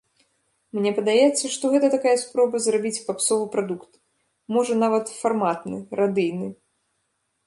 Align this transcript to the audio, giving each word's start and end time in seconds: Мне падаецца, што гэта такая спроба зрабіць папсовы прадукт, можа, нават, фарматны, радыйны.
Мне 0.75 0.91
падаецца, 0.99 1.45
што 1.55 1.65
гэта 1.73 1.87
такая 1.95 2.13
спроба 2.21 2.61
зрабіць 2.65 3.03
папсовы 3.09 3.45
прадукт, 3.55 3.91
можа, 4.57 4.73
нават, 4.85 5.05
фарматны, 5.19 5.77
радыйны. 6.01 6.47